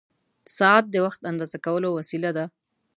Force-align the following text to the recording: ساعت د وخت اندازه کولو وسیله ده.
ساعت 0.57 0.85
د 0.91 0.95
وخت 1.05 1.21
اندازه 1.31 1.57
کولو 1.65 1.87
وسیله 1.97 2.29
ده. 2.37 2.45